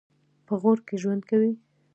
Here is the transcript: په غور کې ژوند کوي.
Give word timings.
په 0.45 0.53
غور 0.61 0.79
کې 0.87 0.95
ژوند 1.01 1.21
کوي. 1.29 1.51